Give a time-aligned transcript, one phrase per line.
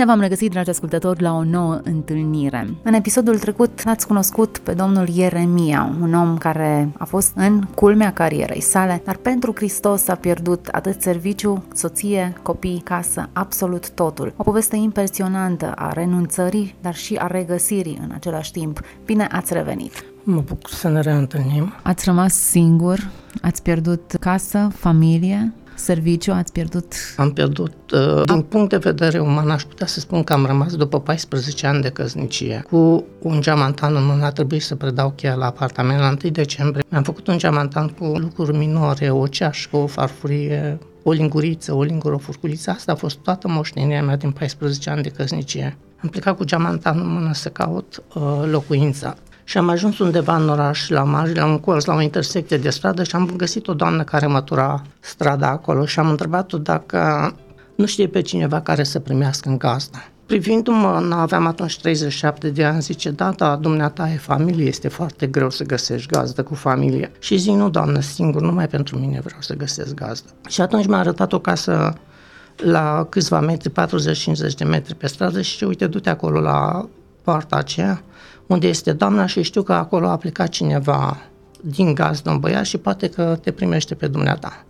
[0.00, 2.74] Bine v-am regăsit, dragi ascultători, la o nouă întâlnire.
[2.82, 8.12] În episodul trecut ați cunoscut pe domnul Ieremia, un om care a fost în culmea
[8.12, 14.34] carierei sale, dar pentru Hristos a pierdut atât serviciu, soție, copii, casă, absolut totul.
[14.36, 18.80] O poveste impresionantă a renunțării, dar și a regăsirii în același timp.
[19.04, 20.04] Bine ați revenit!
[20.22, 21.72] Mă bucur să ne reîntâlnim.
[21.82, 23.10] Ați rămas singur,
[23.42, 26.92] ați pierdut casă, familie, serviciu ați pierdut?
[27.16, 27.72] Am pierdut.
[27.92, 31.66] Uh, din punct de vedere uman, aș putea să spun că am rămas după 14
[31.66, 32.64] ani de căsnicie.
[32.70, 36.84] Cu un geamantan în mână a trebuit să predau cheia la apartament la 1 decembrie.
[36.88, 42.14] Mi-am făcut un geamantan cu lucruri minore, o ceașcă, o farfurie, o linguriță, o lingură,
[42.14, 42.70] o furculiță.
[42.70, 45.76] Asta a fost toată moștenirea mea din 14 ani de căsnicie.
[46.02, 49.16] Am plecat cu geamantanul în mână să caut uh, locuința.
[49.44, 52.70] Și am ajuns undeva în oraș, la marge, la un colț, la o intersecție de
[52.70, 57.32] stradă și am găsit o doamnă care mătura strada acolo și am întrebat-o dacă
[57.74, 59.98] nu știe pe cineva care să primească în gazdă.
[60.26, 65.50] Privindu-mă, aveam atunci 37 de ani, zice, da, da, dumneata e familie, este foarte greu
[65.50, 67.12] să găsești gazdă cu familie.
[67.18, 70.28] Și zic, nu, doamnă, singur, numai pentru mine vreau să găsesc gazdă.
[70.48, 71.92] Și atunci mi-a arătat o casă
[72.56, 73.74] la câțiva metri, 40-50
[74.56, 76.88] de metri pe stradă și uite, du-te acolo la
[77.22, 78.02] poarta aceea
[78.50, 81.16] unde este doamna și știu că acolo a plecat cineva
[81.60, 84.64] din gaz, un băiat și poate că te primește pe dumneata.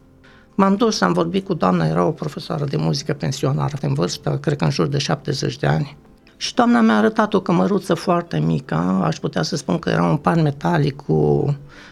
[0.55, 4.57] M-am dus, am vorbit cu doamna, era o profesoară de muzică pensionară în vârstă, cred
[4.57, 5.97] că în jur de 70 de ani.
[6.37, 10.17] Și doamna mi-a arătat o cămăruță foarte mică, aș putea să spun că era un
[10.17, 11.47] pan metalic cu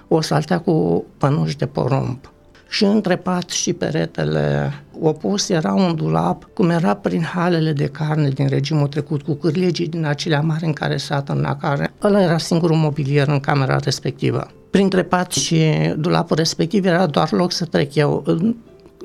[0.08, 2.18] o saltea cu pănuși de porumb
[2.68, 8.28] și între pat și peretele opus era un dulap, cum era prin halele de carne
[8.28, 11.92] din regimul trecut, cu cârlegii din acelea mari în care se atârna carne.
[12.02, 14.46] Ăla era singurul mobilier în camera respectivă.
[14.70, 15.62] Printre pat și
[15.96, 18.24] dulapul respectiv era doar loc să trec eu.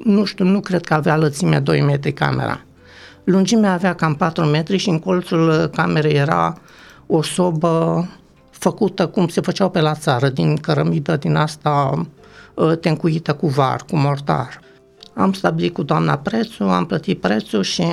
[0.03, 2.61] Nu știu, nu cred că avea lățimea 2 metri camera.
[3.23, 6.57] Lungimea avea cam 4 metri și în colțul camerei era
[7.07, 8.07] o sobă
[8.49, 12.05] făcută cum se făceau pe la țară, din cărămidă din asta Uh,
[12.79, 14.59] tencuită cu var, cu mortar.
[15.13, 17.83] Am stabilit cu doamna prețul, am plătit prețul și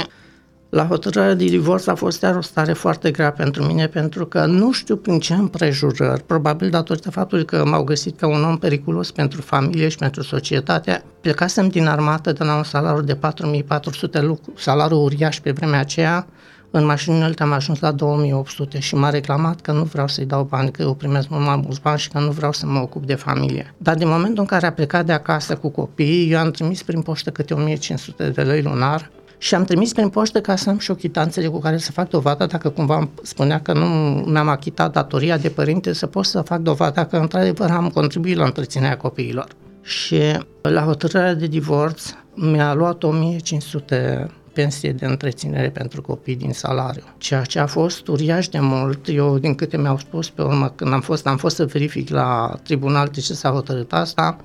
[0.71, 4.47] la hotărârea de divorț a fost iar o stare foarte grea pentru mine, pentru că
[4.47, 9.11] nu știu prin ce împrejurări, probabil datorită faptului că m-au găsit ca un om periculos
[9.11, 11.05] pentru familie și pentru societate.
[11.21, 16.27] Plecasem din armată de la un salariu de 4400 lucru, salariu uriaș pe vremea aceea,
[16.71, 20.71] în mașinile am ajuns la 2800 și m-a reclamat că nu vreau să-i dau bani,
[20.71, 23.15] că eu primesc mult mai mulți bani și că nu vreau să mă ocup de
[23.15, 23.75] familie.
[23.79, 27.03] Dar din momentul în care a plecat de acasă cu copiii, eu am trimis prin
[27.03, 30.93] poștă câte 1500 de lei lunar și am trimis prin poștă ca să am și
[30.93, 33.87] chitanțele cu care să fac dovada dacă cumva spunea că nu
[34.27, 38.45] mi-am achitat datoria de părinte, să pot să fac dovada că într-adevăr am contribuit la
[38.45, 39.49] întreținerea copiilor.
[39.83, 40.21] Și
[40.63, 42.03] la hotărârea de divorț
[42.35, 48.49] mi-a luat 1500 pensie de întreținere pentru copii din salariu, ceea ce a fost uriaș
[48.49, 49.09] de mult.
[49.09, 52.59] Eu, din câte mi-au spus pe urmă, când am fost, am fost să verific la
[52.63, 54.37] tribunal de ce s-a hotărât asta,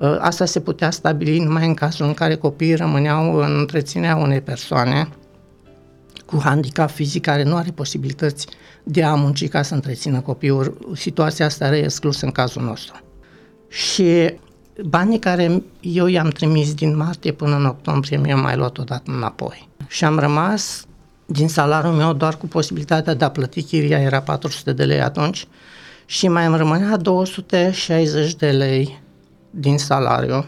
[0.00, 4.40] ă, asta se putea stabili numai în cazul în care copiii rămâneau în întreținerea unei
[4.40, 5.08] persoane
[6.26, 8.46] cu handicap fizic care nu are posibilități
[8.82, 10.78] de a munci ca să întrețină copiii.
[10.94, 13.00] Situația asta era exclusă în cazul nostru.
[13.68, 14.34] Și
[14.80, 19.68] Banii care eu i-am trimis din martie până în octombrie mi-au mai luat odată înapoi.
[19.86, 20.86] Și am rămas
[21.26, 25.46] din salariul meu doar cu posibilitatea de a plăti chiria, era 400 de lei atunci,
[26.06, 29.02] și mai îmi rămânea 260 de lei
[29.50, 30.44] din salariu,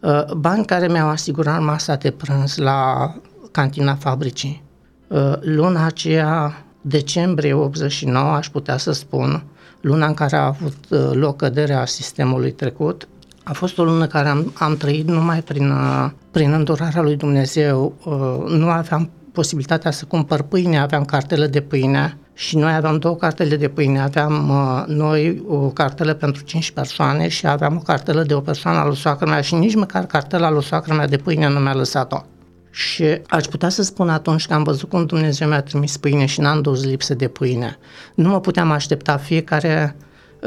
[0.00, 3.14] uh, bani care mi-au asigurat masa de prânz la
[3.50, 4.62] cantina fabricii.
[5.06, 9.44] Uh, luna aceea, decembrie 89, aș putea să spun,
[9.80, 13.08] luna în care a avut uh, loc căderea sistemului trecut,
[13.42, 17.94] a fost o lună care am, am trăit numai prin, uh, prin îndurarea lui Dumnezeu.
[18.04, 23.16] Uh, nu aveam posibilitatea să cumpăr pâine, aveam cartele de pâine și noi aveam două
[23.16, 24.00] cartele de pâine.
[24.00, 28.78] Aveam uh, noi o cartelă pentru 5 persoane și aveam o cartelă de o persoană
[28.78, 31.74] a lui soacră mea și nici măcar cartela lui soacră mea de pâine nu mi-a
[31.74, 32.24] lăsat-o.
[32.70, 36.40] Și aș putea să spun atunci că am văzut cum Dumnezeu mi-a trimis pâine și
[36.40, 37.78] n-am dus lipsă de pâine.
[38.14, 39.96] Nu mă puteam aștepta fiecare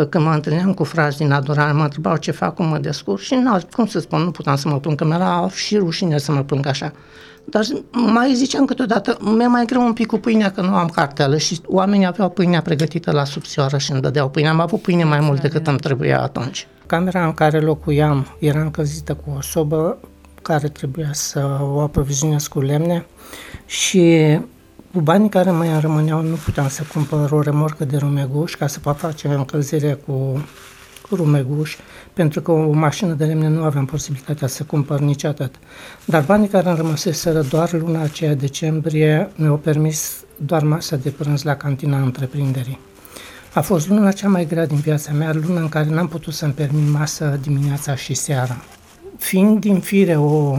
[0.09, 3.35] când mă întâlneam cu frați din adorare, mă întrebau ce fac, cum mă descurc și
[3.35, 6.43] nu, cum să spun, nu puteam să mă plâng, că mi-era și rușine să mă
[6.43, 6.91] plâng așa.
[7.45, 11.37] Dar mai ziceam câteodată, mi-e mai greu un pic cu pâinea că nu am cartelă
[11.37, 14.47] și oamenii aveau pâinea pregătită la subțioară și îmi dădeau pâine.
[14.47, 16.67] Am avut pâine mai mult decât îmi trebuia atunci.
[16.85, 19.97] Camera în care locuiam era încălzită cu o sobă
[20.41, 23.05] care trebuia să o aprovizionez cu lemne
[23.65, 24.39] și
[24.95, 28.79] cu banii care mai rămâneau nu puteam să cumpăr o remorcă de rumeguș ca să
[28.79, 30.45] pot face încălzire cu
[31.11, 31.75] rumeguș,
[32.13, 35.55] pentru că o mașină de lemne nu aveam posibilitatea să cumpăr nici atât.
[36.05, 41.43] Dar banii care îmi rămăseseră doar luna aceea decembrie mi-au permis doar masa de prânz
[41.43, 42.79] la cantina întreprinderii.
[43.53, 46.53] A fost luna cea mai grea din viața mea, luna în care n-am putut să-mi
[46.53, 48.63] permit masă dimineața și seara.
[49.17, 50.57] Fiind din fire o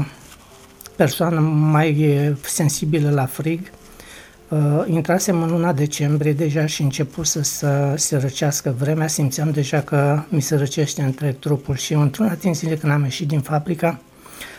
[0.97, 3.61] persoană mai sensibilă la frig,
[4.48, 9.81] Uh, intrasem în luna decembrie deja și început să, să se răcească vremea, simțeam deja
[9.81, 14.00] că mi se răcește întreg trupul și într-una din zile când am ieșit din fabrica,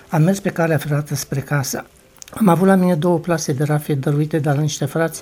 [0.09, 1.85] am mers pe calea ferată spre casă.
[2.29, 5.21] Am avut la mine două plase de rafie dăruite de la niște frați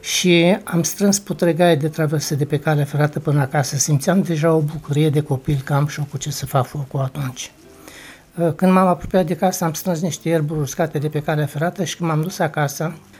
[0.00, 3.76] și am strâns putregaie de traverse de pe calea ferată până acasă.
[3.76, 7.52] Simțeam deja o bucurie de copil că am și cu ce să fac focul atunci.
[8.36, 11.84] Uh, când m-am apropiat de casă, am strâns niște ierburi uscate de pe calea ferată
[11.84, 13.11] și când m-am dus acasă, Uh,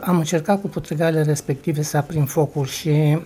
[0.00, 3.18] am încercat cu putregale respective să aprind focul și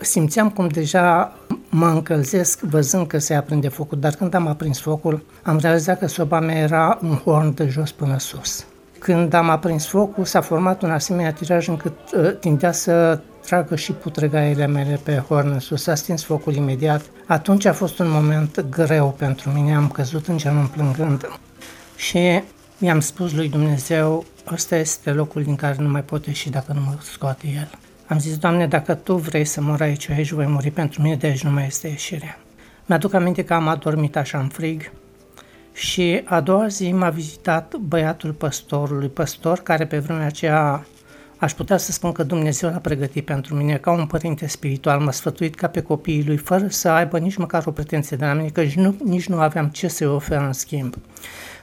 [0.00, 1.36] simțeam cum deja
[1.68, 6.06] mă încălzesc văzând că se aprinde focul, dar când am aprins focul, am realizat că
[6.06, 8.64] soba mea era un horn de jos până sus.
[8.98, 13.92] Când am aprins focul, s-a format un asemenea tiraj încât uh, tindea să tragă și
[13.92, 15.82] putregaiele mele pe horn în sus.
[15.82, 17.02] S-a stins focul imediat.
[17.26, 21.38] Atunci a fost un moment greu pentru mine, am căzut în genunchi plângând.
[21.96, 22.42] Și
[22.84, 26.80] i-am spus lui Dumnezeu, ăsta este locul din care nu mai pot ieși dacă nu
[26.80, 27.70] mă scoate El.
[28.06, 31.26] Am zis, Doamne, dacă Tu vrei să mor aici, aici voi muri, pentru mine de
[31.26, 32.38] aici nu mai este ieșirea.
[32.86, 34.90] Mi-aduc aminte că am adormit așa în frig
[35.72, 40.86] și a doua zi m-a vizitat băiatul păstorului, păstor care pe vremea aceea
[41.36, 45.10] aș putea să spun că Dumnezeu l-a pregătit pentru mine ca un părinte spiritual, m-a
[45.10, 48.48] sfătuit ca pe copiii lui, fără să aibă nici măcar o pretenție de la mine,
[48.48, 50.94] că nici nu, nici nu aveam ce să-i ofer în schimb.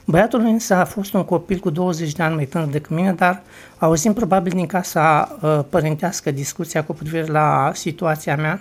[0.06, 3.42] Băiatul însă a fost un copil cu 20 de ani mai tânăr decât mine, dar
[3.78, 8.60] auzind probabil din casa uh, părintească discuția cu privire la situația mea,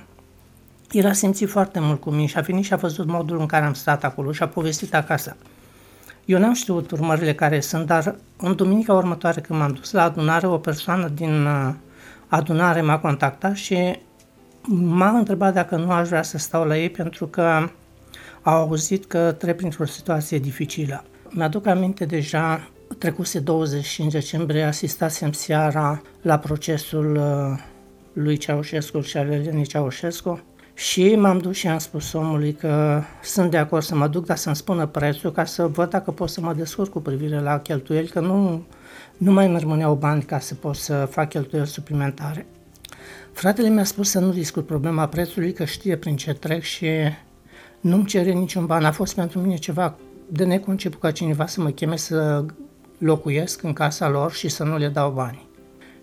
[0.92, 3.46] el a simțit foarte mult cu mine și a venit și a văzut modul în
[3.46, 5.36] care am stat acolo și a povestit acasă.
[6.26, 10.48] Eu n-am știut urmările care sunt, dar în duminica următoare când m-am dus la adunare,
[10.48, 11.74] o persoană din uh,
[12.28, 14.00] adunare m-a contactat și
[14.68, 17.70] m-a întrebat dacă nu aș vrea să stau la ei pentru că
[18.42, 21.04] au auzit că trec printr-o situație dificilă.
[21.34, 27.60] Mi-aduc aminte deja, trecuse 25 decembrie, asistasem seara la procesul uh,
[28.14, 30.42] lui Ceaușescu și al Elenii Ceaușescu
[30.74, 34.38] și m-am dus și am spus omului că sunt de acord să mă duc, dar
[34.38, 38.08] să-mi spună prețul ca să văd dacă pot să mă descurc cu privire la cheltuieli,
[38.08, 38.64] că nu,
[39.18, 42.46] nu mai îmi rămâneau bani ca să pot să fac cheltuieli suplimentare.
[43.34, 46.88] Fratele mi-a spus să nu discut problema prețului, că știe prin ce trec și
[47.82, 48.86] nu-mi cere niciun ban.
[48.86, 49.96] A fost pentru mine ceva
[50.34, 52.46] de neconceput ca cineva să mă cheme să
[52.98, 55.48] locuiesc în casa lor și să nu le dau bani.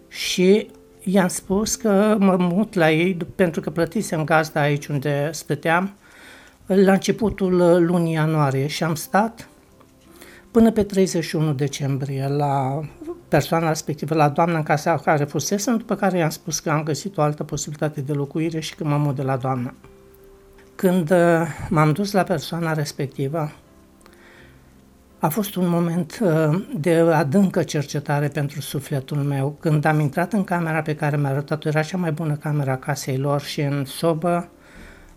[0.09, 0.71] Și
[1.05, 5.95] i-am spus că mă mut la ei pentru că plătisem gazda aici unde stăteam
[6.67, 9.49] la începutul lunii ianuarie și am stat
[10.51, 12.81] până pe 31 decembrie la
[13.29, 17.17] persoana respectivă, la doamna în casa care fusesem, după care i-am spus că am găsit
[17.19, 19.75] o altă posibilitate de locuire și că mă mut de la doamna.
[20.75, 23.53] Când uh, m-am dus la persoana respectivă,
[25.19, 29.57] a fost un moment uh, de adâncă cercetare pentru sufletul meu.
[29.61, 33.17] Când am intrat în camera pe care mi-a arătat-o, era cea mai bună camera casei
[33.17, 34.49] lor și în sobă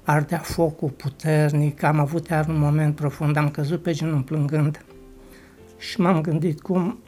[0.04, 4.86] ardea focul puternic, am avut iar un moment profund, am căzut pe genunchi plângând
[5.78, 7.00] și m-am gândit cum,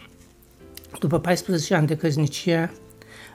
[0.99, 2.71] după 14 ani de căznicie,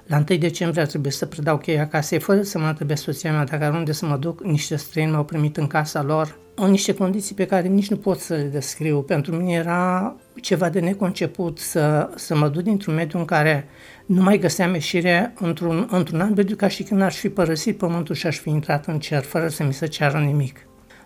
[0.08, 3.44] la 1 decembrie ar trebui să predau cheia casei, fără să mă întrebe soția mea
[3.44, 7.34] dacă unde să mă duc, niște străini m-au primit în casa lor, în niște condiții
[7.34, 9.02] pe care nici nu pot să le descriu.
[9.02, 13.68] Pentru mine era ceva de neconceput să, să mă duc dintr-un mediu în care
[14.06, 18.14] nu mai găseam ieșire într-un, într-un an mediu ca și când aș fi părăsit pământul
[18.14, 20.58] și aș fi intrat în cer, fără să mi se ceară nimic.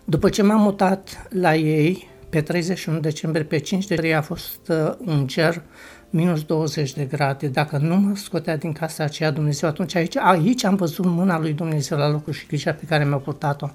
[0.03, 4.93] După ce m-am mutat la ei, pe 31 decembrie, pe 5 decembrie a fost uh,
[5.05, 5.61] un cer
[6.13, 10.63] minus 20 de grade, dacă nu mă scotea din casa aceea Dumnezeu, atunci aici, aici
[10.63, 13.69] am văzut mâna lui Dumnezeu la locul și grija pe care mi-a purtat-o.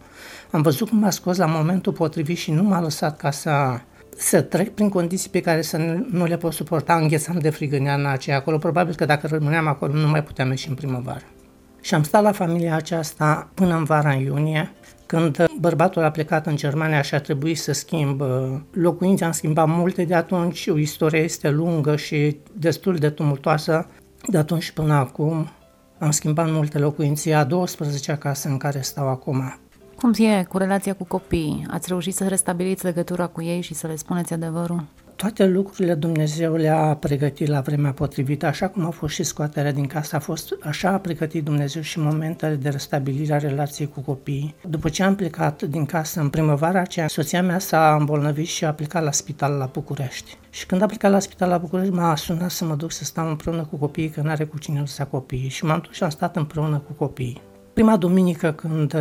[0.50, 3.80] Am văzut cum m-a scos la momentul potrivit și nu m-a lăsat ca să,
[4.16, 6.94] să trec prin condiții pe care să nu, nu le pot suporta.
[6.94, 8.58] Înghețam de frig în iarna aceea acolo.
[8.58, 11.24] Probabil că dacă rămâneam acolo nu mai puteam ieși în primăvară.
[11.88, 14.72] Și am stat la familia aceasta până în vara în iunie,
[15.06, 18.22] când bărbatul a plecat în Germania și a trebuit să schimb
[18.70, 23.86] locuințe, am schimbat multe de atunci, o istorie este lungă și destul de tumultoasă
[24.26, 25.48] de atunci până acum.
[25.98, 29.58] Am schimbat multe locuințe, a 12 acasă în care stau acum.
[29.96, 31.66] Cum e cu relația cu copiii?
[31.70, 34.84] Ați reușit să restabiliți legătura cu ei și să le spuneți adevărul?
[35.18, 39.86] Toate lucrurile Dumnezeu le-a pregătit la vremea potrivită, așa cum a fost și scoaterea din
[39.86, 44.54] casă, a fost așa a pregătit Dumnezeu și momentele de restabilire a relației cu copiii.
[44.68, 48.72] După ce am plecat din casă în primăvara aceea, soția mea s-a îmbolnăvit și a
[48.72, 50.36] plecat la spital la București.
[50.50, 53.28] Și când a plecat la spital la București, m-a sunat să mă duc să stau
[53.28, 55.48] împreună cu copiii, că n-are cu cine să copiii.
[55.48, 57.40] Și m-am dus și am stat împreună cu copiii.
[57.72, 58.96] Prima duminică când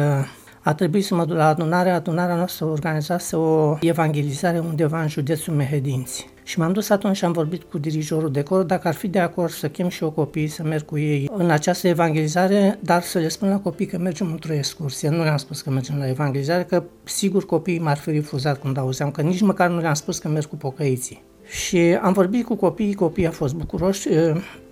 [0.68, 1.90] a trebuit să mă duc la adunare.
[1.90, 6.30] Adunarea noastră organizase o evangelizare undeva în județul Mehedinți.
[6.44, 9.20] Și m-am dus atunci și am vorbit cu dirijorul de cor dacă ar fi de
[9.20, 13.20] acord să chem și eu copiii să merg cu ei în această evangelizare, dar să
[13.20, 15.10] le spun la copii că mergem într-o excursie.
[15.10, 19.12] Nu le-am spus că mergem la evangelizare, că sigur copiii m-ar fi refuzat când auzeam,
[19.12, 21.24] că nici măcar nu le-am spus că merg cu pocăiții.
[21.50, 24.08] Și am vorbit cu copiii, copiii au fost bucuroși,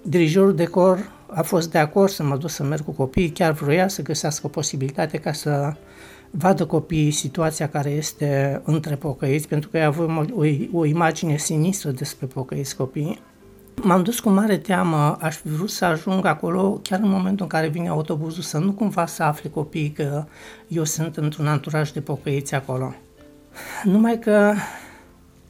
[0.02, 3.52] dirijorul de cor a fost de acord să mă duc să merg cu copiii, chiar
[3.52, 5.74] vroia să găsească o posibilitate ca să
[6.32, 11.92] vadă copiii situația care este între pocăiți, pentru că avem o, o, o imagine sinistră
[11.92, 13.20] despre pocăiți copii.
[13.82, 17.48] M-am dus cu mare teamă, aș fi vrut să ajung acolo chiar în momentul în
[17.48, 20.26] care vine autobuzul, să nu cumva să afle copiii că
[20.68, 22.94] eu sunt într-un anturaj de pocăiți acolo.
[23.84, 24.54] Numai că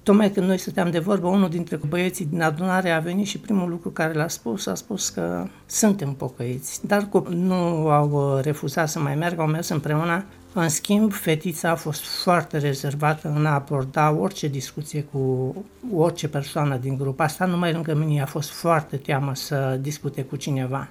[0.05, 3.69] Tocmai când noi stăteam de vorbă, unul dintre băieții din adunare a venit și primul
[3.69, 6.87] lucru care l-a spus, a spus că suntem pocăiți.
[6.87, 7.53] Dar nu
[7.89, 10.25] au uh, refuzat să mai meargă, au mers împreună.
[10.53, 15.55] În schimb, fetița a fost foarte rezervată în a aborda orice discuție cu
[15.95, 17.19] orice persoană din grup.
[17.19, 20.87] Asta numai lângă mine a fost foarte teamă să discute cu cineva.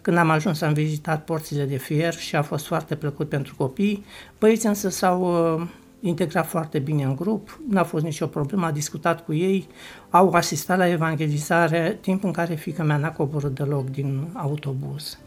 [0.00, 4.04] Când am ajuns, am vizitat porțile de fier și a fost foarte plăcut pentru copii.
[4.38, 5.20] Băieții însă s-au
[5.60, 5.68] uh,
[6.00, 9.66] integrat foarte bine în grup, n-a fost nicio problemă, a discutat cu ei,
[10.10, 15.18] au asistat la evangelizare, timp în care fica mea n-a coborât deloc din autobuz.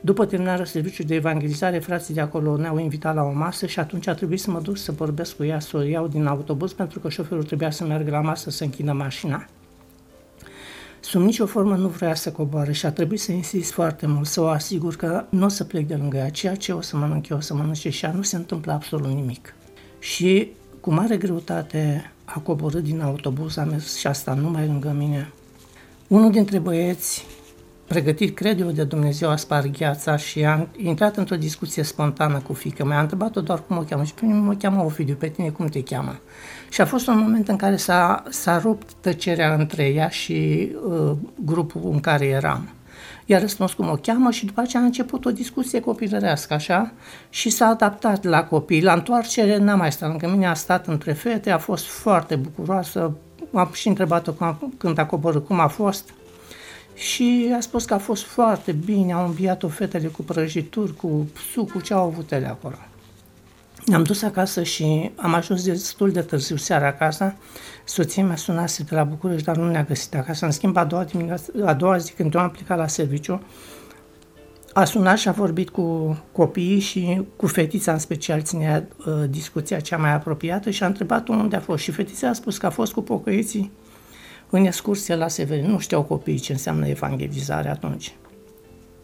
[0.00, 4.06] După terminarea serviciului de evangelizare, frații de acolo ne-au invitat la o masă și atunci
[4.06, 7.00] a trebuit să mă duc să vorbesc cu ea, să o iau din autobuz, pentru
[7.00, 9.46] că șoferul trebuia să meargă la masă să închină mașina.
[11.00, 14.40] Sub nicio formă nu vrea să coboare și a trebuit să insist foarte mult, să
[14.40, 17.28] o asigur că nu o să plec de lângă ea, ceea ce o să mănânc
[17.28, 19.54] eu, o să mănânce și ea, nu se întâmplă absolut nimic
[20.06, 20.48] și
[20.80, 25.32] cu mare greutate a coborât din autobuz, a mers și asta numai lângă mine.
[26.08, 27.26] Unul dintre băieți,
[27.86, 32.52] pregătit, cred eu, de Dumnezeu, a spart gheața și a intrat într-o discuție spontană cu
[32.52, 32.98] fică mea.
[32.98, 35.66] A întrebat-o doar cum o cheamă și pe mine mă cheamă Ovidiu, pe tine cum
[35.66, 36.18] te cheamă?
[36.70, 41.12] Și a fost un moment în care s-a, s-a rupt tăcerea între ea și uh,
[41.44, 42.68] grupul în care eram
[43.26, 46.92] i-a răspuns cum o cheamă și după aceea a început o discuție copilărească, așa,
[47.28, 48.82] și s-a adaptat la copii.
[48.82, 53.16] La întoarcere n-a mai stat lângă mine, a stat între fete, a fost foarte bucuroasă,
[53.52, 54.32] am și întrebat-o
[54.78, 56.12] când a coborât cum a fost
[56.94, 61.80] și a spus că a fost foarte bine, au înviat-o fetele cu prăjituri, cu sucul,
[61.80, 62.76] ce au avut ele acolo.
[63.86, 67.34] Ne-am dus acasă și am ajuns destul de târziu seara acasă.
[67.84, 70.44] Soția mea sunase de la București, dar nu ne-a găsit acasă.
[70.44, 73.42] În schimb, a doua, dimineață, a doua zi, când eu am plecat la serviciu,
[74.72, 79.80] a sunat și a vorbit cu copiii și cu fetița în special ținea uh, discuția
[79.80, 81.82] cea mai apropiată și a întrebat unde a fost.
[81.82, 83.72] Și fetița a spus că a fost cu pocăiții
[84.50, 85.70] în excursie la Severin.
[85.70, 88.14] Nu știau copiii ce înseamnă evangelizare atunci.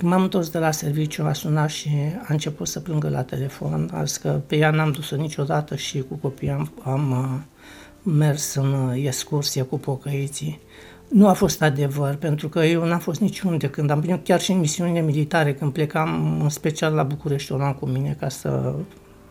[0.03, 1.89] Când m-am întors de la serviciu, a sunat și
[2.23, 3.91] a început să plângă la telefon.
[3.93, 8.55] A zis că pe ea n-am dus-o niciodată și cu copiii am, am uh, mers
[8.55, 10.61] în uh, excursie cu pocăiții.
[11.09, 14.53] Nu a fost adevăr, pentru că eu n-am fost niciunde când am venit, chiar și
[14.53, 18.75] în misiunile militare, când plecam în special la București, o luam cu mine ca să,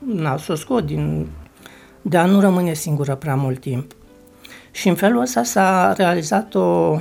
[0.06, 1.28] na, să o scot din,
[2.02, 3.96] de a nu rămâne singură prea mult timp.
[4.72, 7.00] Și în felul ăsta s-a realizat o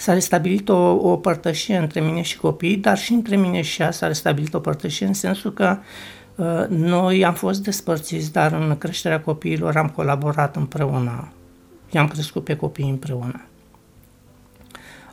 [0.00, 3.90] s-a restabilit o, o părtășie între mine și copii, dar și între mine și ea
[3.90, 5.78] s-a restabilit o părtășie în sensul că
[6.36, 11.32] uh, noi am fost despărțiți, dar în creșterea copiilor am colaborat împreună.
[11.90, 13.42] I-am crescut pe copii împreună.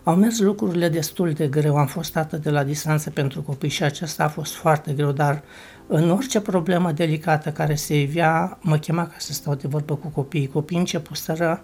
[0.03, 3.83] Au mers lucrurile destul de greu, am fost atât de la distanță pentru copii și
[3.83, 5.43] acesta a fost foarte greu, dar
[5.87, 10.07] în orice problemă delicată care se ivea, mă chema ca să stau de vorbă cu
[10.07, 10.47] copiii.
[10.47, 11.63] Copiii începuseră să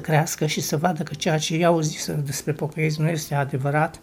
[0.00, 4.00] crească și să vadă că ceea ce i-au zis despre pocăiți nu este adevărat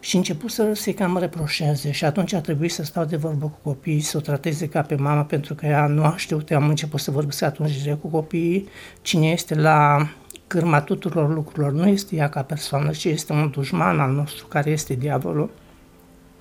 [0.00, 3.68] și început să se cam reproșeze și atunci a trebuit să stau de vorbă cu
[3.68, 7.00] copiii, să o trateze ca pe mama pentru că ea nu a știut, am început
[7.00, 8.68] să vorbesc atunci direct cu copiii,
[9.02, 10.08] cine este la
[10.46, 14.70] cârma tuturor lucrurilor nu este ea ca persoană, ci este un dușman al nostru care
[14.70, 15.50] este diavolul.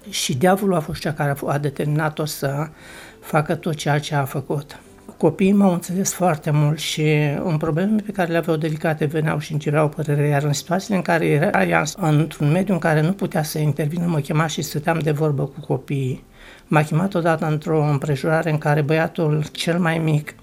[0.09, 2.69] și diavolul a fost cea care a determinat-o să
[3.19, 4.79] facă tot ceea ce a făcut.
[5.21, 7.03] Copiii m-au înțeles foarte mult și
[7.43, 10.95] în problemele pe care le aveau delicate veneau și îmi cereau părere, iar în situațiile
[10.95, 14.61] în care era ea într-un mediu în care nu putea să intervină, mă chema și
[14.61, 16.23] stăteam de vorbă cu copiii.
[16.67, 20.35] M-a chemat odată într-o împrejurare în care băiatul cel mai mic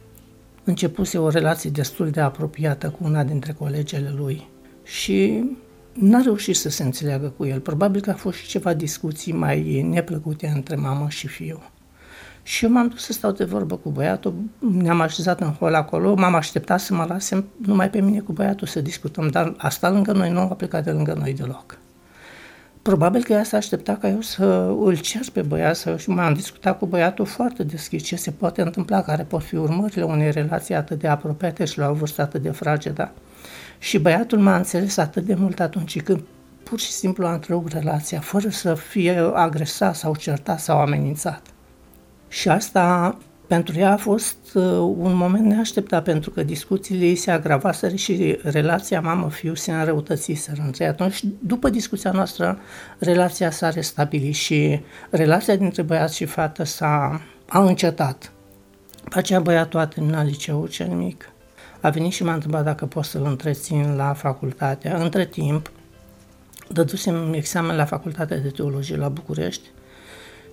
[0.65, 4.49] începuse o relație destul de apropiată cu una dintre colegele lui
[4.85, 5.45] și
[5.93, 7.61] n-a reușit să se înțeleagă cu el.
[7.61, 11.63] Probabil că a fost și ceva discuții mai neplăcute între mamă și fiu.
[12.49, 16.15] Și eu m-am dus să stau de vorbă cu băiatul, ne-am așezat în hol acolo,
[16.15, 19.93] m-am așteptat să mă lase numai pe mine cu băiatul să discutăm, dar a stat
[19.93, 21.79] lângă noi, nu a plecat de lângă noi deloc.
[22.83, 26.35] Probabil că ea s-a așteptat ca eu să îl cer pe băiat să, și m-am
[26.35, 30.75] discutat cu băiatul foarte deschis ce se poate întâmpla, care pot fi urmările unei relații
[30.75, 33.11] atât de apropiate și la o vârstă atât de fragedă.
[33.79, 36.23] Și băiatul m-a înțeles atât de mult atunci când
[36.63, 41.43] pur și simplu a întrerupt relația, fără să fie agresat sau certat sau amenințat.
[42.29, 43.17] Și asta
[43.49, 44.63] pentru ea a fost uh,
[44.99, 50.87] un moment neașteptat, pentru că discuțiile ei se agravaseră și relația mamă-fiu se înrăutățiseră între
[50.87, 51.25] atunci.
[51.39, 52.59] După discuția noastră,
[52.99, 54.81] relația s-a restabilit și
[55.11, 58.33] relația dintre băiat și fată s-a a încetat.
[59.11, 61.31] Pe aceea băiatul a terminat liceul cel mic.
[61.81, 64.89] A venit și m-a întrebat dacă pot să-l întrețin la facultate.
[64.89, 65.71] Între timp,
[66.69, 69.69] dădusem examen la Facultatea de Teologie la București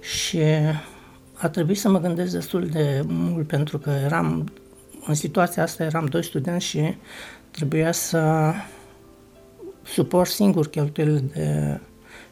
[0.02, 0.40] și
[1.38, 4.52] a trebuit să mă gândesc destul de mult pentru că eram,
[5.06, 6.96] în situația asta eram doi studenți și
[7.52, 8.52] trebuia să
[9.84, 11.80] suport singur cheltuielile de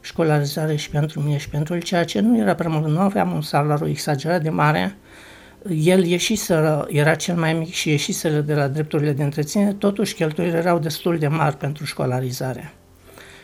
[0.02, 2.88] școlarizare și pentru mine și pentru el, ceea ce nu era prea mult.
[2.88, 4.96] Nu aveam un salariu exagerat de mare.
[5.70, 10.58] El ieșiseră, era cel mai mic și ieșiseră de la drepturile de întreținere, totuși cheltuielile
[10.58, 12.74] erau destul de mari pentru școlarizare.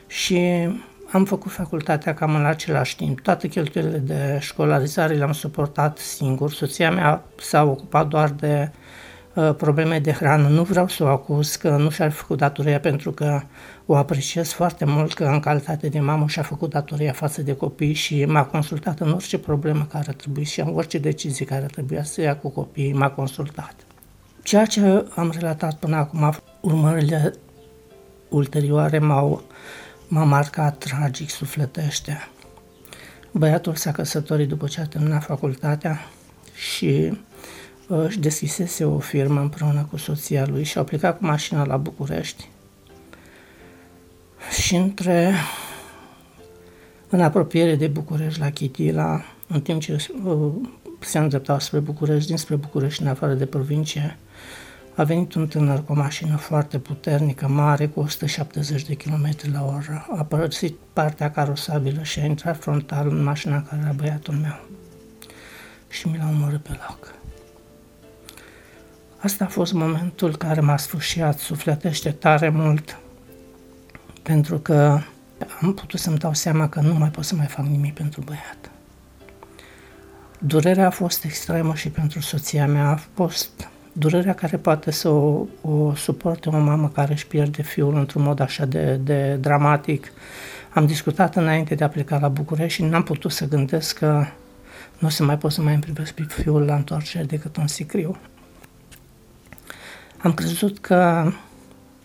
[0.07, 0.69] Și
[1.11, 3.19] am făcut facultatea cam în același timp.
[3.19, 6.51] Toate cheltuielile de școlarizare le-am suportat singur.
[6.51, 8.71] Soția mea s-a ocupat doar de
[9.33, 10.47] uh, probleme de hrană.
[10.47, 13.41] Nu vreau să o acuz că nu și-a făcut datoria pentru că
[13.85, 17.93] o apreciez foarte mult că în calitate de mamă și-a făcut datoria față de copii
[17.93, 22.21] și m-a consultat în orice problemă care trebuie și în orice decizie care trebuia să
[22.21, 23.75] ia cu copiii, m-a consultat.
[24.43, 27.33] Ceea ce am relatat până acum, urmările
[28.29, 29.43] ulterioare m-au
[30.09, 32.27] m-a marcat tragic sufletește.
[33.31, 35.99] Băiatul s-a căsătorit după ce a terminat facultatea
[36.55, 37.17] și
[37.87, 41.77] uh, își deschisese o firmă împreună cu soția lui și au plecat cu mașina la
[41.77, 42.49] București.
[44.61, 45.33] Și între
[47.09, 50.51] în apropiere de București la Chitila, în timp ce uh,
[50.99, 54.17] se îndreptau spre București, dinspre București, în afară de provincie,
[54.99, 59.65] a venit un tânăr cu o mașină foarte puternică, mare, cu 170 de km la
[59.65, 60.07] oră.
[60.17, 64.59] A părăsit partea carosabilă și a intrat frontal în mașina care era băiatul meu.
[65.89, 67.13] Și mi l-a omorât pe loc.
[69.17, 72.99] Asta a fost momentul care m-a sfârșit sufletește tare mult,
[74.23, 74.99] pentru că
[75.61, 78.71] am putut să-mi dau seama că nu mai pot să mai fac nimic pentru băiat.
[80.39, 85.45] Durerea a fost extremă și pentru soția mea a fost durerea care poate să o,
[85.61, 90.11] o suporte o mamă care își pierde fiul într-un mod așa de, de dramatic.
[90.69, 94.25] Am discutat înainte de a pleca la București și n-am putut să gândesc că
[94.99, 97.67] nu o să mai pot să mai îmi privesc pe fiul la întoarcere decât în
[97.67, 98.17] sicriu.
[100.17, 101.31] Am crezut că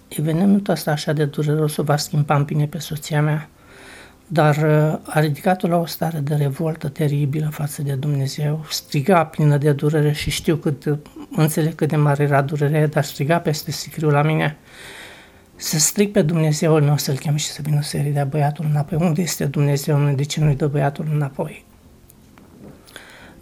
[0.09, 3.49] evenimentul ăsta așa de dureros o va schimba în bine pe soția mea
[4.27, 9.57] dar uh, a ridicat-o la o stare de revoltă teribilă față de Dumnezeu, striga plină
[9.57, 10.99] de durere și știu cât,
[11.37, 14.57] înțeleg cât de mare era durerea, dar striga peste sicriu la mine
[15.57, 18.99] să strig pe Dumnezeul meu să-l chem și să vină să dea băiatul înapoi.
[19.01, 20.13] Unde este Dumnezeu?
[20.15, 21.65] De ce nu-i dă băiatul înapoi?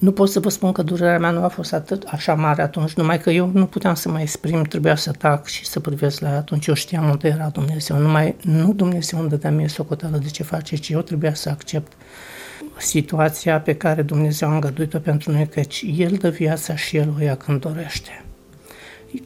[0.03, 2.93] Nu pot să vă spun că durerea mea nu a fost atât așa mare atunci,
[2.93, 6.29] numai că eu nu puteam să mai exprim, trebuia să tac și să privesc la
[6.29, 6.67] atunci.
[6.67, 10.77] Eu știam unde era Dumnezeu, numai nu Dumnezeu îmi dădea mie socoteală de ce face,
[10.77, 11.93] ci eu trebuia să accept
[12.79, 17.23] situația pe care Dumnezeu a îngăduit-o pentru noi, căci El dă viața și El o
[17.23, 18.25] ia când dorește.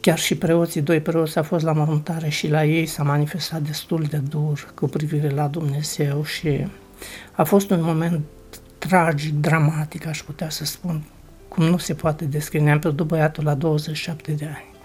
[0.01, 4.05] Chiar și preoții, doi preoți au fost la mormântare și la ei s-a manifestat destul
[4.09, 6.67] de dur cu privire la Dumnezeu și
[7.31, 8.21] a fost un moment
[8.77, 11.03] tragic, dramatic, aș putea să spun,
[11.47, 12.61] cum nu se poate descrie.
[12.61, 14.75] Ne-am pierdut băiatul la 27 de ani.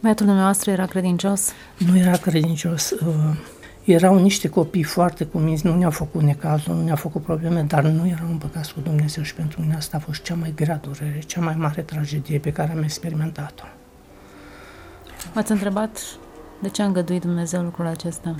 [0.00, 1.52] Băiatul dumneavoastră era credincios?
[1.76, 2.90] Nu era credincios.
[2.90, 3.36] Uh,
[3.84, 8.08] erau niște copii foarte cuminți, nu ne-au făcut necazul, nu ne-au făcut probleme, dar nu
[8.08, 11.40] erau împăcați cu Dumnezeu și pentru mine asta a fost cea mai grea durere, cea
[11.40, 13.64] mai mare tragedie pe care am experimentat-o.
[15.34, 15.98] M-ați întrebat
[16.62, 18.34] de ce a îngăduit Dumnezeu lucrul acesta?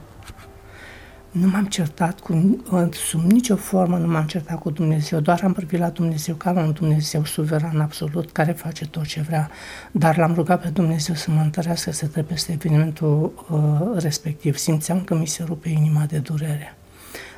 [1.40, 2.58] Nu m-am certat cu,
[2.90, 6.72] sub nicio formă nu m-am certat cu Dumnezeu, doar am privit la Dumnezeu ca un
[6.72, 9.50] Dumnezeu suveran absolut care face tot ce vrea,
[9.90, 14.56] dar l-am rugat pe Dumnezeu să mă întărească să trec peste evenimentul uh, respectiv.
[14.56, 16.76] Simțeam că mi se rupe inima de durere.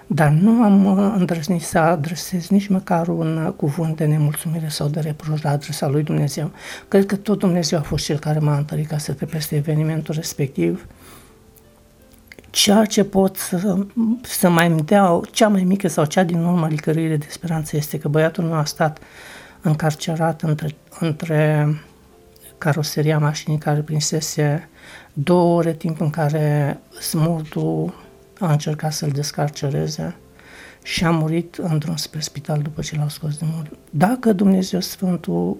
[0.07, 4.89] Dar nu am uh, îndrăznit să adresez nici măcar un uh, cuvânt de nemulțumire sau
[4.89, 6.51] de reproș la adresa lui Dumnezeu.
[6.89, 10.15] Cred că tot Dumnezeu a fost cel care m-a întărit ca să trec peste evenimentul
[10.15, 10.87] respectiv
[12.51, 13.87] ceea ce pot să,
[14.23, 17.99] să mai îmi dea cea mai mică sau cea din urmă licărire de speranță este
[17.99, 18.99] că băiatul meu a stat
[19.61, 21.69] încarcerat între, între
[22.59, 24.69] caroseria mașinii care prinsese
[25.13, 27.95] două ore timp în care smurtul
[28.39, 30.17] a încercat să-l descarcereze
[30.83, 33.71] și a murit într-un spre spital după ce l-au scos de mult.
[33.91, 35.57] Dacă Dumnezeu Sfântul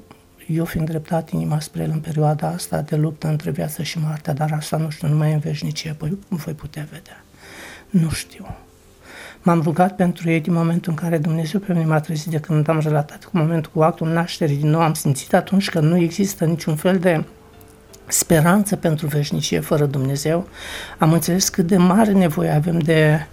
[0.49, 4.33] eu fiind dreptat inima spre el în perioada asta de luptă între viață și moarte,
[4.33, 7.25] dar asta nu știu, numai în veșnicie, păi nu voi putea vedea.
[7.91, 8.47] Nu știu.
[9.43, 12.69] M-am rugat pentru ei din momentul în care Dumnezeu pe mine m-a trezit de când
[12.69, 16.45] am relatat cu momentul cu actul nașterii din nou, am simțit atunci că nu există
[16.45, 17.25] niciun fel de
[18.07, 20.49] speranță pentru veșnicie fără Dumnezeu.
[20.99, 23.27] Am înțeles cât de mare nevoie avem de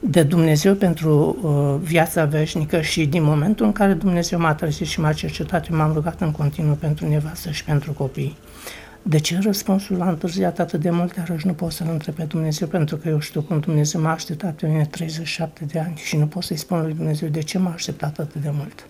[0.00, 5.00] de Dumnezeu pentru uh, viața veșnică și din momentul în care Dumnezeu m-a trezit și
[5.00, 8.36] m-a cercetat, eu m-am rugat în continuu pentru nevastă și pentru copii.
[9.02, 12.68] De ce răspunsul a întârziat atât de mult, iarăși nu pot să-L întreb pe Dumnezeu,
[12.68, 16.26] pentru că eu știu cum Dumnezeu m-a așteptat pe mine 37 de ani și nu
[16.26, 18.86] pot să-i spun lui Dumnezeu de ce m-a așteptat atât de mult.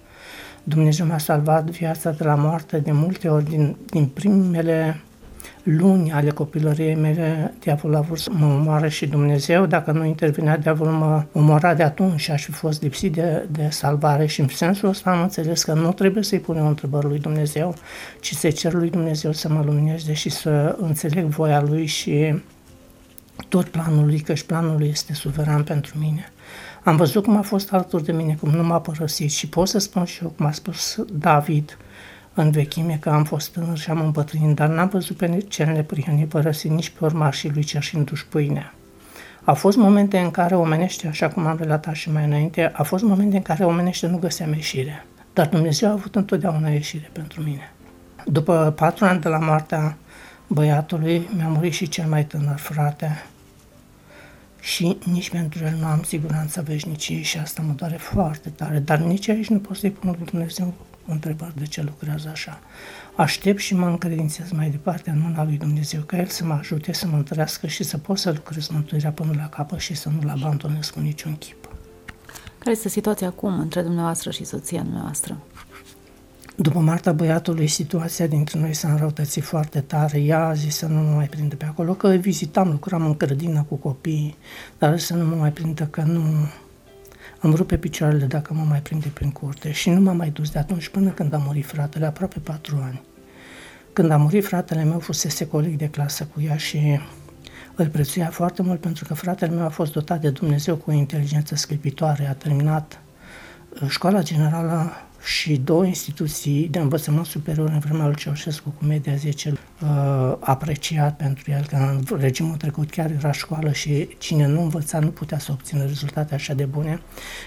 [0.62, 5.00] Dumnezeu m-a salvat viața de la moarte de multe ori din, din primele
[5.62, 10.58] luni ale copilăriei mele, diavolul a vrut să mă omoare și Dumnezeu, dacă nu intervenea,
[10.58, 12.20] diavolul mă omora de atunci.
[12.20, 15.72] Și aș fi fost lipsit de, de salvare și în sensul ăsta am înțeles că
[15.72, 17.74] nu trebuie să-i punem întrebări lui Dumnezeu,
[18.20, 22.34] ci să cer lui Dumnezeu să mă luminește și să înțeleg voia lui și
[23.48, 26.32] tot planul lui, că și planul lui este suveran pentru mine.
[26.84, 29.78] Am văzut cum a fost alături de mine, cum nu m-a părăsit și pot să
[29.78, 31.76] spun și eu, cum a spus David,
[32.40, 36.28] în vechime că am fost tânăr și am împătrânit, dar n-am văzut pe cel neprihănit
[36.28, 38.74] părăsit nici pe urmașii lui cerșindu-și pâinea.
[39.44, 43.04] Au fost momente în care omenește, așa cum am relatat și mai înainte, a fost
[43.04, 45.04] momente în care omenește nu găseam ieșire.
[45.32, 47.72] Dar Dumnezeu a avut întotdeauna ieșire pentru mine.
[48.26, 49.96] După patru ani de la moartea
[50.46, 53.24] băiatului, mi-a murit și cel mai tânăr frate
[54.60, 58.98] și nici pentru el nu am siguranța veșniciei și asta mă doare foarte tare, dar
[58.98, 60.74] nici aici nu pot să-i pun lui Dumnezeu
[61.12, 62.60] întrebat de ce lucrează așa.
[63.16, 66.92] Aștept și mă încredințez mai departe în mâna lui Dumnezeu, ca El să mă ajute
[66.92, 70.28] să mă întărească și să pot să lucrez mântuirea până la capăt și să nu-L
[70.28, 71.68] abandonez cu niciun chip.
[72.58, 75.38] Care este situația acum între dumneavoastră și soția dumneavoastră?
[76.60, 80.20] După Marta băiatului, situația dintre noi s-a înrăutățit foarte tare.
[80.20, 83.66] Ea a zis să nu mă mai prindă pe acolo, că vizitam, lucram în grădină
[83.68, 84.36] cu copiii,
[84.78, 86.22] dar să nu mă mai prindă, că nu,
[87.40, 90.58] îmi rupe picioarele dacă mă mai prinde prin curte și nu m-am mai dus de
[90.58, 93.02] atunci până când a murit fratele, aproape patru ani.
[93.92, 97.00] Când a murit fratele meu, fusese coleg de clasă cu ea și
[97.74, 100.94] îl prețuia foarte mult pentru că fratele meu a fost dotat de Dumnezeu cu o
[100.94, 103.00] inteligență sclipitoare, a terminat
[103.82, 104.92] uh, școala generală
[105.28, 111.16] și două instituții de învățământ superior în vremea lui Ceaușescu cu media 10 uh, apreciat
[111.16, 115.38] pentru el, că în regimul trecut chiar era școală și cine nu învăța nu putea
[115.38, 117.00] să obțină rezultate așa de bune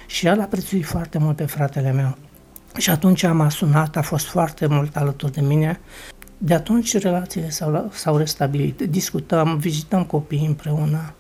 [0.07, 2.17] și el a prețuit foarte mult pe fratele meu.
[2.77, 5.79] Și atunci am asunat, a fost foarte mult alături de mine.
[6.37, 11.13] De atunci relațiile s-au, s-au restabilit, discutăm, vizităm copiii împreună.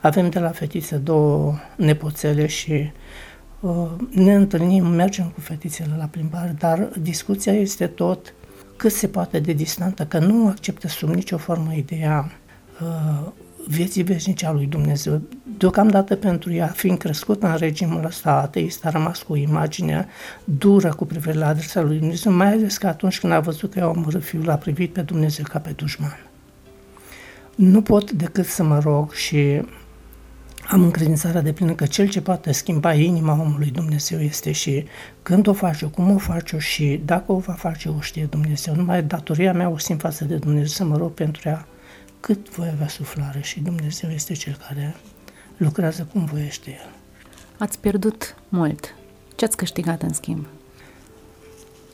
[0.00, 2.90] Avem de la fetițe două nepoțele și Uh,
[4.10, 8.34] ne întâlnim, mergem cu fetițele la plimbare, dar discuția este tot
[8.76, 12.30] cât se poate de distantă, că nu acceptă sub nicio formă ideea
[12.82, 13.32] uh,
[13.66, 15.20] vieții veșnice a lui Dumnezeu.
[15.58, 20.08] Deocamdată pentru ea, fiind crescută în regimul ăsta ateist, a rămas cu imaginea
[20.44, 23.78] dură cu privire la adresa lui Dumnezeu, mai ales că atunci când a văzut că
[23.78, 26.26] eu am omorât fiul, a privit pe Dumnezeu ca pe dușman.
[27.54, 29.62] Nu pot decât să mă rog și
[30.68, 34.84] am încredințarea de plină că cel ce poate schimba inima omului Dumnezeu este și
[35.22, 38.74] când o face, cum o face și dacă o va face, o știe Dumnezeu.
[38.74, 41.66] Numai datoria mea o simt față de Dumnezeu să mă rog pentru ea
[42.20, 44.94] cât voi avea suflare și Dumnezeu este cel care
[45.56, 46.90] lucrează cum voiește El.
[47.58, 48.94] Ați pierdut mult.
[49.36, 50.46] Ce ați câștigat în schimb?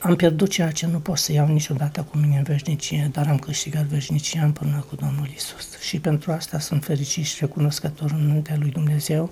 [0.05, 3.39] Am pierdut ceea ce nu pot să iau niciodată cu mine în veșnicie, dar am
[3.39, 5.79] câștigat veșnicia împreună cu Domnul Isus.
[5.81, 9.31] Și pentru asta sunt fericit și recunoscător în mintea lui Dumnezeu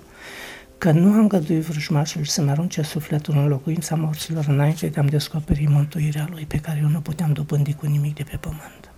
[0.77, 5.67] că nu am găduit vrăjmașul să-mi arunce sufletul în locuința morților înainte de a-mi descoperi
[5.69, 8.91] mântuirea lui pe care eu nu puteam dobândi cu nimic de pe pământ.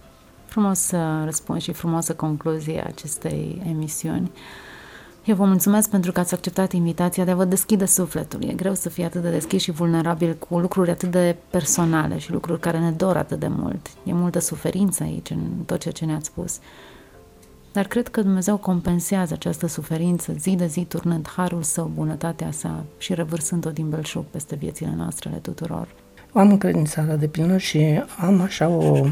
[0.45, 4.31] Frumos să răspund și frumoasă concluzie acestei emisiuni.
[5.25, 8.43] Eu vă mulțumesc pentru că ați acceptat invitația de a vă deschide sufletul.
[8.43, 12.31] E greu să fii atât de deschis și vulnerabil cu lucruri atât de personale și
[12.31, 13.87] lucruri care ne dor atât de mult.
[14.03, 16.59] E multă suferință aici în tot ceea ce ne-ați spus.
[17.71, 22.85] Dar cred că Dumnezeu compensează această suferință zi de zi, turnând harul său, bunătatea sa
[22.97, 25.87] și revărsând-o din belșug peste viețile noastre ale tuturor.
[26.33, 29.05] Am încredințarea de plină și am așa o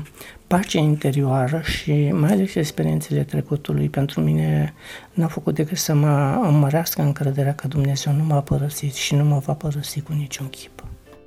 [0.54, 4.74] pace interioară și mai ales experiențele trecutului pentru mine
[5.14, 9.38] n-a făcut decât să mă îmărească încrederea că Dumnezeu nu m-a părăsit și nu mă
[9.46, 10.84] va părăsi cu niciun chip.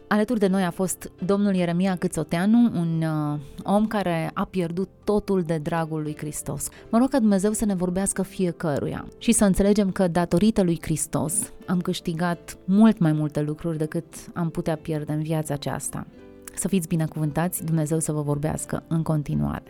[0.08, 5.42] Alături de noi a fost domnul Ieremia Câțoteanu, un uh, om care a pierdut totul
[5.42, 6.68] de dragul lui Hristos.
[6.90, 11.52] Mă rog ca Dumnezeu să ne vorbească fiecăruia și să înțelegem că datorită lui Hristos
[11.66, 16.06] am câștigat mult mai multe lucruri decât am putea pierde în viața aceasta.
[16.58, 19.62] Să fiți binecuvântați, Dumnezeu să vă vorbească în continuare.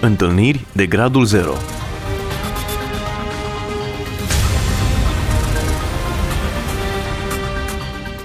[0.00, 1.52] Întâlniri de gradul 0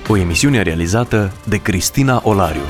[0.07, 2.61] O emisiune realizată de Cristina Olariu.